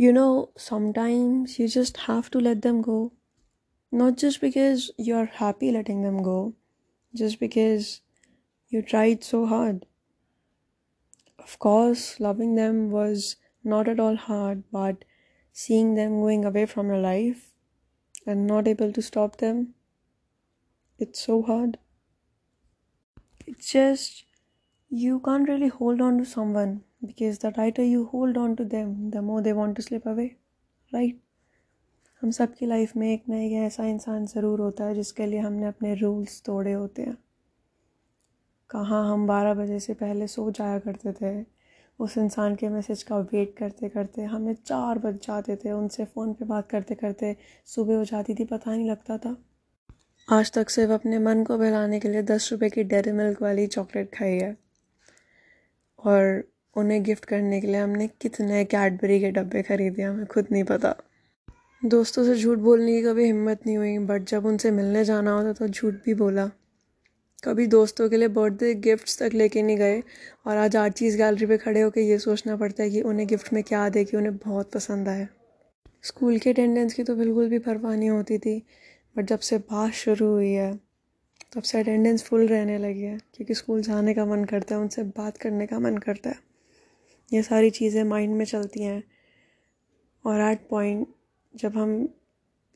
You 0.00 0.14
know, 0.14 0.48
sometimes 0.56 1.58
you 1.58 1.68
just 1.68 1.98
have 1.98 2.30
to 2.30 2.38
let 2.40 2.62
them 2.62 2.80
go. 2.80 3.12
Not 3.92 4.16
just 4.16 4.40
because 4.40 4.90
you're 4.96 5.26
happy 5.26 5.70
letting 5.70 6.00
them 6.00 6.22
go, 6.22 6.54
just 7.14 7.38
because 7.38 8.00
you 8.70 8.80
tried 8.80 9.22
so 9.22 9.44
hard. 9.44 9.84
Of 11.38 11.58
course, 11.58 12.18
loving 12.18 12.54
them 12.54 12.90
was 12.90 13.36
not 13.62 13.88
at 13.88 14.00
all 14.00 14.16
hard, 14.16 14.64
but 14.72 15.04
seeing 15.52 15.96
them 15.96 16.22
going 16.22 16.46
away 16.46 16.64
from 16.64 16.86
your 16.86 17.02
life 17.04 17.52
and 18.26 18.46
not 18.46 18.66
able 18.66 18.94
to 18.94 19.02
stop 19.02 19.36
them, 19.36 19.74
it's 20.98 21.20
so 21.20 21.42
hard. 21.42 21.76
It's 23.46 23.70
just 23.70 24.24
you 24.88 25.20
can't 25.20 25.46
really 25.46 25.68
hold 25.68 26.00
on 26.00 26.16
to 26.16 26.24
someone 26.24 26.84
because 27.02 27.38
the 27.38 27.50
tighter 27.50 27.84
you 27.84 28.04
hold 28.06 28.36
on 28.36 28.56
to 28.56 28.64
them, 28.64 29.10
the 29.10 29.22
more 29.22 29.42
they 29.42 29.52
want 29.52 29.76
to 29.76 29.82
slip 29.82 30.06
away, 30.06 30.36
right? 30.92 31.16
हम 32.22 32.30
सब 32.30 32.54
की 32.54 32.66
life 32.66 32.96
में 32.96 33.12
एक 33.12 33.22
ना 33.28 33.36
ऐसा 33.66 33.86
इंसान 33.86 34.26
ज़रूर 34.26 34.60
होता 34.60 34.84
है 34.84 34.94
जिसके 34.94 35.26
लिए 35.26 35.40
हमने 35.40 35.66
अपने 35.66 35.94
रूल्स 35.94 36.42
तोड़े 36.46 36.72
होते 36.72 37.02
हैं। 37.02 37.16
कहाँ 38.70 39.02
हम 39.12 39.26
बारह 39.26 39.54
बजे 39.54 39.78
से 39.80 39.94
पहले 39.94 40.26
सो 40.26 40.50
जाया 40.50 40.78
करते 40.78 41.12
थे 41.12 41.46
उस 41.98 42.18
इंसान 42.18 42.54
के 42.56 42.68
मैसेज 42.68 43.02
का 43.02 43.18
वेट 43.32 43.54
करते 43.58 43.88
करते 43.88 44.22
हमें 44.22 44.54
चार 44.54 44.98
बज 44.98 45.14
जाते 45.14 45.56
थे 45.56 45.72
उनसे 45.72 46.04
फ़ोन 46.04 46.32
पे 46.32 46.44
बात 46.44 46.68
करते 46.70 46.94
करते 46.94 47.36
सुबह 47.66 47.96
हो 47.96 48.04
जाती 48.04 48.34
थी 48.34 48.44
पता 48.44 48.70
नहीं 48.70 48.90
लगता 48.90 49.18
था। 49.18 49.36
आज 50.28 50.52
तक 50.52 50.70
सिर्फ़ 50.70 50.92
अपने 50.92 51.18
मन 51.18 51.44
को 51.44 51.58
बहलाने 51.58 52.00
के 52.00 52.08
लिए 52.08 52.22
दस 52.22 52.48
रुपए 52.52 52.70
की 52.70 52.84
डेरी 52.84 53.12
मिल्क 53.12 53.42
वाली 53.42 53.66
चॉकलेट 53.66 54.14
खाई 54.14 54.38
है। 54.38 54.56
और 55.98 56.49
उन्हें 56.76 57.02
गिफ्ट 57.02 57.24
करने 57.24 57.60
के 57.60 57.66
लिए 57.66 57.76
हमने 57.76 58.06
कितने 58.20 58.64
कैडबरी 58.66 59.20
के 59.20 59.30
डब्बे 59.30 59.62
ख़रीदे 59.62 60.02
हमें 60.02 60.26
खुद 60.26 60.46
नहीं 60.52 60.64
पता। 60.64 60.94
दोस्तों 61.82 62.24
से 62.24 62.34
झूठ 62.36 62.58
बोलने 62.58 62.92
की 62.92 63.02
कभी 63.02 63.24
हिम्मत 63.24 63.66
नहीं 63.66 63.76
हुई 63.76 63.98
बट 64.06 64.24
जब 64.28 64.46
उनसे 64.46 64.70
मिलने 64.70 65.04
जाना 65.04 65.32
होता 65.32 65.52
तो 65.54 65.68
झूठ 65.68 65.94
भी 66.04 66.14
बोला। 66.14 66.50
कभी 67.44 67.66
दोस्तों 67.68 68.08
के 68.08 68.16
लिए 68.16 68.28
बर्थडे 68.30 68.74
गिफ्ट्स 68.76 69.18
तक 69.18 69.34
लेके 69.34 69.62
नहीं 69.62 69.76
गए, 69.76 70.02
और 70.46 70.56
आज 70.56 70.76
आर्ट 70.76 70.94
चीज़ 70.94 71.16
गैलरी 71.16 71.46
पे 71.46 71.56
खड़े 71.58 71.80
होकर 71.80 72.00
ये 72.00 72.18
सोचना 72.18 72.56
पड़ता 72.56 72.82
है 72.82 72.90
कि 72.90 73.00
उन्हें 73.02 73.26
गिफ्ट 73.28 73.52
में 73.52 73.62
क्या 73.62 73.88
दे, 73.88 74.04
कि 74.04 74.16
उन्हें 74.16 74.36
बहुत 74.36 74.70
पसंद 74.72 75.08
आए। 75.08 75.26
स्कूल 76.04 76.38
के 76.38 76.50
अटेंडेंस 76.50 76.94
की 76.94 77.02
तो 77.02 77.16
बिल्कुल 77.16 77.48
भी 77.48 77.58
परवाह 77.60 77.94
नहीं 77.96 78.10
होती 78.10 78.38
थी 78.38 78.62
बट 79.16 79.24
जब 79.24 79.38
से 79.40 79.58
बात 79.60 79.92
शुरू 79.94 80.26
हुई 80.26 80.50
है, 80.50 80.72
तब 81.54 81.62
से 81.62 81.78
अटेंडेंस 81.78 82.22
फुल 82.22 82.46
रहने 82.46 82.78
लगी 82.78 83.02
है, 83.02 83.16
क्योंकि 83.34 83.54
स्कूल 83.54 83.82
जाने 83.82 84.14
का 84.14 84.24
मन 84.26 84.44
करता 84.44 84.74
है, 84.74 84.80
उनसे 84.80 85.02
बात 85.02 85.36
करने 85.36 85.66
का 85.66 85.78
मन 85.78 85.96
करता 85.98 86.30
है। 86.30 86.49
ये 87.30 87.42
सारी 87.42 87.70
चीज़ें 87.70 88.02
माइंड 88.04 88.34
में 88.34 88.44
चलती 88.44 88.82
हैं। 88.82 89.02
और 90.24 90.40
एट 90.42 90.66
पॉइंट 90.70 91.06
जब 91.54 91.76
हम 91.76 92.08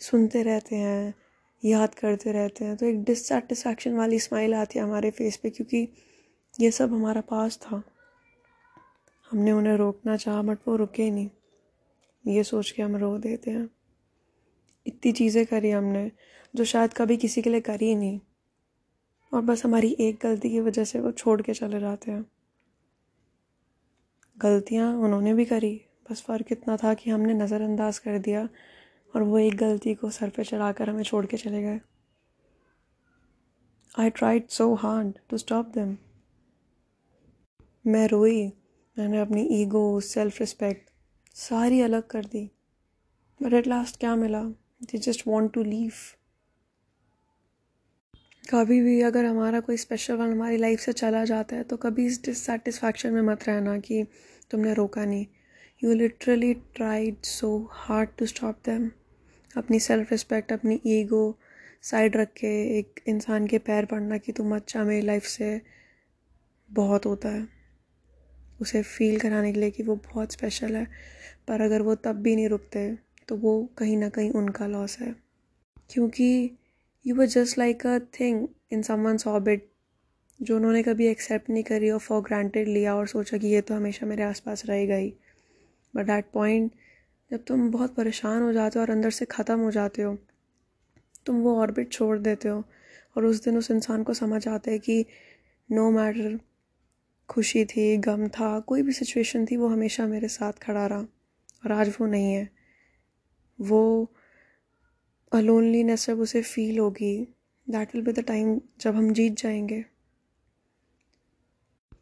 सुनते 0.00 0.42
रहते 0.42 0.76
हैं, 0.76 1.14
याद 1.62 1.94
करते 1.94 2.32
रहते 2.32 2.64
हैं 2.64 2.76
तो 2.76 2.86
एक 2.86 3.02
डिससेटिस्फैक्शन 3.04 3.94
वाली 3.94 4.18
स्माइल 4.18 4.54
आती 4.54 4.78
है 4.78 4.84
हमारे 4.84 5.10
फेस 5.10 5.36
पे, 5.36 5.50
क्योंकि 5.50 5.88
ये 6.60 6.70
सब 6.70 6.92
हमारा 6.92 7.20
पास 7.20 7.58
था। 7.62 7.82
हमने 9.30 9.52
उन्हें 9.52 9.76
रोकना 9.76 10.16
चाहा 10.16 10.42
बट 10.42 10.58
वो 10.68 10.76
रुके 10.76 11.10
नहीं। 11.10 11.28
ये 12.24 12.42
सोच 12.44 12.70
के 12.70 12.82
हम 12.82 12.96
रो 12.96 13.16
देते 13.18 13.50
हैं। 13.50 13.68
इतनी 14.86 15.12
चीज़ें 15.12 15.44
करी 15.46 15.70
हमने, 15.70 16.10
जो 16.54 16.64
शायद 16.64 16.94
कभी 16.94 17.16
किसी 17.16 17.42
के 17.42 17.50
लिए 17.50 17.60
करी 17.60 17.94
नहीं। 17.94 18.20
और 19.32 19.42
बस 19.42 19.64
हमारी 19.64 19.96
एक 20.00 20.18
गलती 20.22 20.50
की 20.50 20.60
वजह 20.60 20.84
से 20.84 21.00
वो 21.00 21.10
छोड़ 21.12 21.40
के 21.42 21.54
चले 21.54 21.80
जाते 21.80 22.10
हैं। 22.10 22.24
गलतियाँ 24.36 24.92
उन्होंने 24.96 25.34
भी 25.34 25.44
करी। 25.44 25.74
बस 26.10 26.22
फ़र्क 26.22 26.52
इतना 26.52 26.76
था 26.76 26.94
कि 26.94 27.10
हमने 27.10 27.34
नज़रअंदाज 27.34 27.98
कर 27.98 28.18
दिया 28.18 28.48
और 29.14 29.22
वो 29.22 29.38
एक 29.38 29.56
गलती 29.56 29.94
को 29.94 30.10
सर 30.10 30.30
पे 30.30 30.44
चढ़ाकर 30.44 30.90
हमें 30.90 31.02
छोड़ 31.02 31.24
के 31.26 31.36
चले 31.36 31.62
गए। 31.62 31.80
I 33.94 34.10
tried 34.10 34.48
so 34.48 34.72
hard 34.74 35.12
to 35.30 35.38
stop 35.38 35.66
them 35.74 35.96
मैं 37.86 38.06
रोई। 38.08 38.46
मैंने 38.96 39.20
अपनी 39.20 39.42
ईगो 39.52 40.00
सेल्फ 40.00 40.40
रिस्पेक्ट 40.40 40.90
सारी 41.36 41.80
अलग 41.80 42.06
कर 42.06 42.24
दी। 42.24 42.44
बट 43.40 43.52
एट 43.52 43.66
लास्ट 43.66 44.00
क्या 44.00 44.14
मिला? 44.16 44.42
They 44.82 44.98
just 44.98 45.26
want 45.26 45.52
to 45.52 45.62
leave 45.62 45.92
कभी 48.44 48.80
भी 48.80 49.00
अगर 49.02 49.24
हमारा 49.24 49.60
कोई 49.60 49.76
स्पेशल 49.76 50.14
वन 50.14 50.30
हमारी 50.32 50.56
लाइफ 50.56 50.80
से 50.80 50.92
चला 50.92 51.24
जाता 51.24 51.56
है 51.56 51.62
तो 51.62 51.76
कभी 51.76 52.04
इस 52.06 52.20
डिससेटिस्फैक्शन 52.24 53.12
में 53.12 53.20
मत 53.22 53.46
रहना 53.48 53.76
कि 53.78 54.02
तुमने 54.50 54.72
रोका 54.74 55.04
नहीं। 55.04 55.26
You 55.82 55.92
literally 55.92 56.52
tried 56.74 57.22
so 57.24 57.48
hard 57.72 58.08
to 58.18 58.26
stop 58.26 58.58
them 58.66 58.90
अपनी 59.56 59.78
सेल्फ 59.80 60.10
रिस्पेक्ट 60.12 60.52
अपनी 60.52 60.80
ईगो 60.86 61.22
साइड 61.82 62.16
रख 62.16 62.32
के 62.32 62.52
एक 62.78 63.00
इंसान 63.06 63.46
के 63.46 63.58
पैर 63.58 63.84
पड़ना 63.84 64.18
कि 64.18 64.32
तुम 64.32 64.54
अच्छा 64.56 64.84
मेरी 64.84 65.06
लाइफ 65.06 65.24
से 65.24 65.60
बहुत 66.70 67.06
होता 67.06 67.28
है। 67.28 67.46
उसे 68.60 68.82
फील 68.82 69.18
कराने 69.20 69.52
के 69.52 69.60
लिए 69.60 69.70
कि 69.70 69.82
वो 69.82 69.96
बहुत 70.04 70.32
स्पेशल 70.32 70.76
है, 70.76 70.84
पर 71.48 71.60
अगर 71.60 71.82
वो 71.82 71.94
तब 71.94 72.16
भी 72.16 72.34
नहीं 72.36 72.48
रुकते 72.48 72.88
तो 73.28 73.36
वो 73.36 73.62
कहीं 73.78 73.96
ना 73.96 74.08
कहीं 74.08 74.30
उनका 74.32 74.66
लॉस 74.66 74.98
है। 74.98 75.14
क्योंकि 75.90 76.50
you 77.06 77.14
were 77.14 77.26
just 77.26 77.58
like 77.58 77.86
a 77.86 77.98
thing 77.98 78.48
in 78.72 78.82
someone's 78.82 79.26
orbit 79.26 79.70
जो 80.42 80.56
उन्होंने 80.56 80.82
कभी 80.82 81.06
एक्सेप्ट 81.06 81.50
नहीं 81.50 81.64
करी 81.64 81.90
और 81.90 81.98
फॉर 81.98 82.22
ग्रांटेड 82.22 82.68
लिया 82.68 82.96
और 82.96 83.06
सोचा 83.06 83.38
कि 83.38 83.46
ये 83.46 83.60
तो 83.60 83.74
हमेशा 83.74 84.06
मेरे 84.06 84.22
आसपास 84.22 84.66
रहेगा 84.66 84.94
ही 84.94 85.14
बट 85.96 86.06
दैट 86.06 86.24
पॉइंट 86.34 86.72
जब 87.30 87.44
तुम 87.44 87.70
बहुत 87.70 87.94
परेशान 87.94 88.42
हो 88.42 88.52
जाते 88.52 88.78
हो 88.78 88.84
और 88.84 88.90
अंदर 88.90 89.10
से 89.10 89.24
ख़त्म 89.24 89.60
हो 89.60 89.70
जाते 89.70 90.02
हो, 90.02 90.18
तुम 91.26 91.36
वो 91.36 91.60
ऑर्बिट 91.60 91.92
छोड़ 91.92 92.18
देते 92.18 92.48
हो 92.48 92.64
और 93.16 93.24
उस 93.24 93.44
दिन 93.44 93.58
उस 93.58 93.70
इंसान 93.70 94.02
को 94.02 94.14
समझ 94.14 94.48
आता 94.48 94.70
है 94.70 94.78
कि 94.78 95.06
नो 95.72 95.90
no 95.90 95.96
मैटर 95.96 96.40
खुशी 97.28 97.64
थी, 97.64 97.96
गम 97.96 98.28
था, 98.28 98.60
कोई 98.60 98.82
भी 98.82 98.92
सिचुएशन 98.92 99.46
थी, 99.46 99.56
वो 99.56 99.68
हमेशा 99.68 100.06
मेरे 100.06 100.28
साथ 100.28 100.52
खड़ा 100.52 100.86
रहा 100.86 100.98
और 101.64 101.72
आज 101.72 101.88
वो 101.88 102.06
नहीं 102.06 102.34
है। 102.34 102.50
वो 103.60 104.12
लोनलीनेस 105.40 106.06
जब 106.06 106.20
उसे 106.20 106.42
फील 106.42 106.78
होगी 106.78 107.16
that 107.66 107.94
will 107.94 108.04
be 108.04 108.12
the 108.12 108.24
time 108.26 108.60
जब 108.80 108.94
हम 108.96 109.12
जीत 109.12 109.36
जाएँगे। 109.38 109.84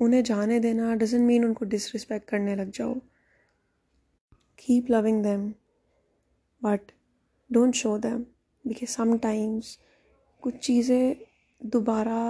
उन्हें 0.00 0.22
जाने 0.24 0.58
देना 0.60 0.94
डजेंट 0.94 1.22
मीन 1.26 1.44
उनको 1.44 1.64
डिसरिस्पेक्ट 1.64 2.28
करने 2.28 2.54
लग 2.56 2.70
जाओ। 2.70 2.94
Keep 4.58 4.90
loving 4.90 5.22
them 5.22 5.48
but 6.62 6.92
don't 7.50 7.74
show 7.74 7.96
them 7.98 8.24
because 8.64 8.90
sometimes 8.90 9.78
कुछ 10.42 10.58
चीज़ें 10.66 11.16
दोबारा 11.60 12.20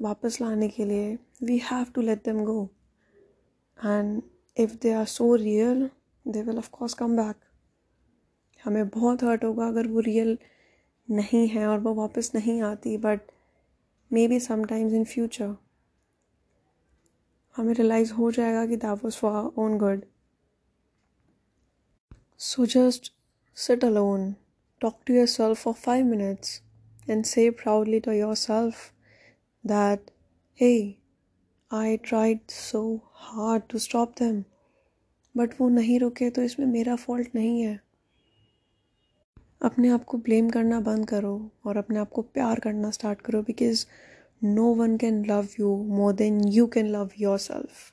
वापस 0.00 0.40
लाने 0.40 0.68
के 0.68 0.84
लिए 0.84 1.16
we 1.42 1.58
have 1.64 1.86
to 1.94 2.00
let 2.02 2.24
them 2.24 2.44
go 2.44 2.62
and 3.78 4.20
if 4.56 4.74
they 4.82 4.92
are 4.92 5.04
so 5.06 5.34
real 5.36 5.88
they 6.26 6.42
will 6.42 6.58
of 6.58 6.70
course 6.72 6.94
come 6.94 7.16
back 7.16 7.36
हमें 8.64 8.88
बहुत 8.88 9.22
हर्ट 9.22 9.44
होगा 9.44 9.66
अगर 9.68 9.86
वो 9.86 10.00
रियल 10.00 10.36
नहीं 11.08 11.46
है 11.48 11.66
और 11.66 11.78
वो 11.78 11.94
वापस 11.94 12.30
नहीं 12.34 12.60
आती 12.62 12.96
but 12.98 13.30
maybe 14.28 14.40
sometimes 14.40 14.92
in 14.92 15.04
future 15.04 15.54
हमें 17.56 17.72
रियलाइज़ 17.74 18.12
हो 18.12 18.30
जाएगा 18.30 18.66
कि 18.66 18.76
that 18.76 19.04
was 19.04 19.16
for 19.16 19.52
own 19.58 19.78
good 19.78 20.04
so 22.40 22.66
just 22.66 23.12
sit 23.56 23.84
alone 23.84 24.34
talk 24.80 25.00
to 25.06 25.14
yourself 25.26 25.62
for 25.62 25.74
five 25.74 26.06
minutes 26.06 26.62
and 27.10 27.24
say 27.24 27.50
proudly 27.50 28.00
proudly 28.00 28.18
yourself 28.34 28.92
that 29.64 30.10
hey 30.60 30.98
I 31.70 31.98
tried 31.98 32.50
so 32.50 33.02
hard 33.12 33.68
to 33.68 33.78
stop 33.78 34.14
them. 34.16 34.44
But 35.36 35.54
वो 35.60 35.68
नहीं 35.68 35.98
रुके 36.00 36.28
तो 36.30 36.42
इसमें 36.42 36.66
मेरा 36.66 36.94
fault 36.96 37.34
नहीं 37.34 37.60
है 37.62 37.80
अपने 39.60 39.88
आप 39.88 40.04
को 40.04 40.18
ब्लेम 40.18 40.50
करना 40.50 40.80
बंद 40.80 41.08
करो 41.08 41.50
और 41.66 41.76
अपने 41.76 41.98
आप 41.98 42.10
को 42.10 42.22
प्यार 42.22 42.60
करना 42.60 42.90
स्टार्ट 42.90 43.20
करो 43.20 43.42
because 43.42 43.86
no 44.44 44.64
one 44.74 44.96
can 44.96 45.24
love 45.26 45.48
you 45.60 45.76
more 45.84 46.12
than 46.12 46.40
you 46.48 46.66
can 46.66 46.86
love 46.86 47.10
yourself 47.38 47.92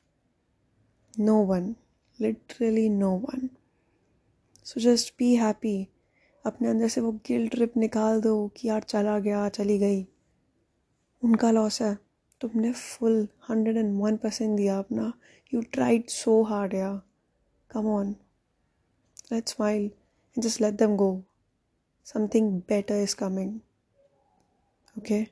no 1.20 1.36
one 1.44 1.76
literally 2.20 2.90
no 2.90 3.12
one 3.18 3.50
so 4.64 4.80
just 4.80 5.14
be 5.20 5.36
happy 5.36 5.88
अपने 6.46 6.68
अंदर 6.68 6.88
से 6.88 7.02
वो 7.02 7.12
गिल 7.28 7.48
ट्रिप 7.48 7.78
निकाल 7.78 8.22
दो 8.22 8.48
कि 8.48 8.68
यार 8.68 8.82
चला 8.82 9.20
गया, 9.20 9.48
चली 9.50 9.78
गई। 9.80 10.06
उनका 11.24 11.52
लॉस 11.52 11.82
है। 11.82 11.98
तुमने 12.42 12.72
full 12.72 13.28
hundred 13.50 13.78
and 13.78 14.02
one 14.02 14.18
percent 14.18 14.58
दिया 14.58 14.78
अपना। 14.80 15.12
यू 15.54 15.62
ट्राइड 15.62 16.10
सो 16.10 16.42
हार्ड 16.44 16.74
या 16.74 17.02
come 17.72 17.88
on 17.88 18.16
let 19.32 19.48
smile 19.48 19.84
and 19.84 20.44
just 20.44 20.62
let 20.62 20.74
them 20.74 20.96
go 20.96 21.10
something 22.06 22.62
better 22.62 22.96
is 22.96 23.16
coming. 23.16 23.64
Okay 24.98 25.32